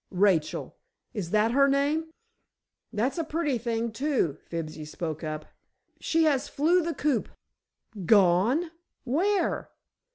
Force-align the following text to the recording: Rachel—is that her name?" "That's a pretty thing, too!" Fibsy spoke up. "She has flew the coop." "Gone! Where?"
Rachel—is 0.09 1.29
that 1.29 1.51
her 1.51 1.67
name?" 1.67 2.09
"That's 2.91 3.19
a 3.19 3.23
pretty 3.23 3.59
thing, 3.59 3.91
too!" 3.91 4.39
Fibsy 4.49 4.83
spoke 4.83 5.23
up. 5.23 5.45
"She 5.99 6.23
has 6.23 6.47
flew 6.47 6.81
the 6.81 6.95
coop." 6.95 7.29
"Gone! 8.07 8.71
Where?" 9.03 9.69